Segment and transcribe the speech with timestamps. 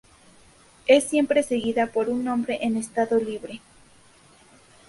[0.87, 3.61] Es siempre seguida por un nombre en estado libre.